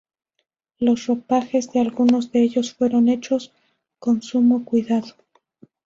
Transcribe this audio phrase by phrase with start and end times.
[0.79, 3.51] Los ropajes de algunos de ellos fueron hechos
[3.99, 5.13] con sumo cuidado.